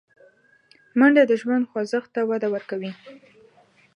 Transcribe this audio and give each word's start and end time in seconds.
منډه 0.97 1.23
د 1.27 1.31
ژوند 1.41 1.67
خوځښت 1.71 2.09
ته 2.15 2.21
وده 2.29 2.47
ورکوي 2.51 2.91